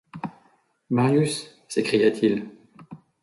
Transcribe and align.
Marius! 0.89 1.59
s’écria-t-il. 1.67 2.47